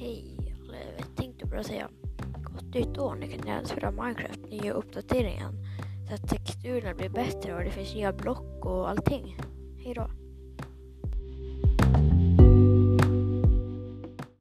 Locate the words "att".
6.14-6.28